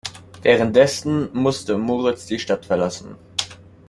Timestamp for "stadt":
2.39-2.65